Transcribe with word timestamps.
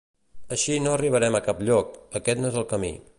Així 0.55 0.77
no 0.85 0.95
arribarem 0.95 1.37
a 1.39 1.43
cap 1.49 1.63
lloc, 1.69 1.95
aquest 2.21 2.43
no 2.43 2.53
és 2.55 2.59
el 2.63 2.67
camí. 2.73 2.95